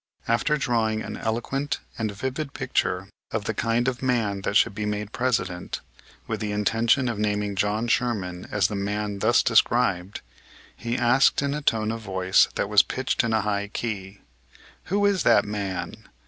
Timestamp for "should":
4.57-4.73